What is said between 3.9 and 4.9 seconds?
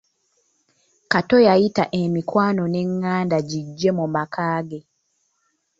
mu maka ge.